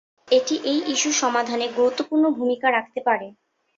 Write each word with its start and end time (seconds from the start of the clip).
এটি 0.31 0.55
এই 0.65 0.79
ইস্যু 0.93 1.11
সমাধানে 1.21 1.65
গুরুত্বপূর্ণ 1.77 2.23
ভূমিকা 2.37 2.67
রাখতে 2.71 2.99
পারে। 3.07 3.27